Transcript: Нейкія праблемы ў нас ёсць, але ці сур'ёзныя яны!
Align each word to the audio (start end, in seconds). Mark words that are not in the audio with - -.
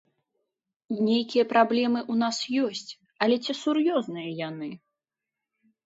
Нейкія 1.09 1.43
праблемы 1.51 1.99
ў 2.11 2.15
нас 2.23 2.37
ёсць, 2.71 2.89
але 3.27 3.35
ці 3.45 3.53
сур'ёзныя 3.63 4.29
яны! 4.49 4.69